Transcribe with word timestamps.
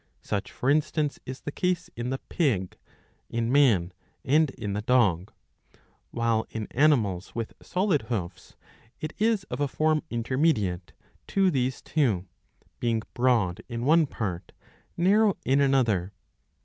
Such 0.23 0.51
for 0.51 0.67
instance, 0.71 1.19
is 1.27 1.41
the 1.41 1.51
case 1.51 1.91
in 1.95 2.09
the 2.09 2.17
pig,^ 2.17 2.73
in 3.29 3.51
man, 3.51 3.93
and 4.25 4.49
in 4.49 4.73
the 4.73 4.81
dog. 4.81 5.31
While 6.09 6.47
in 6.49 6.65
animals 6.71 7.35
with• 7.35 7.53
solid 7.63 8.01
hoofs 8.09 8.55
it 8.99 9.13
is 9.19 9.43
of 9.51 9.61
a 9.61 9.67
form 9.67 10.01
intermediate 10.09 10.93
to 11.27 11.51
these 11.51 11.83
two, 11.83 12.25
being' 12.79 13.03
broad 13.13 13.61
in 13.69 13.85
one 13.85 14.07
part, 14.07 14.53
narrow 14.97 15.37
in 15.45 15.61
another. 15.61 16.13